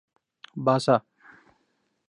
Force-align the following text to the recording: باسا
باسا 0.65 0.95